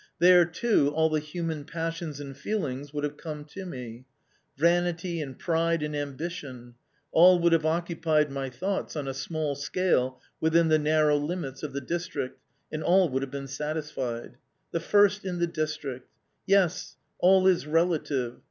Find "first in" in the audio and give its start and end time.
14.79-15.37